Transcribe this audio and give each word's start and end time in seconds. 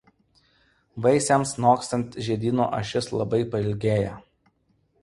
Vaisiams 1.05 1.53
nokstant 1.65 2.17
žiedyno 2.29 2.69
ašis 2.79 3.13
labai 3.21 3.43
pailgėja. 3.55 4.19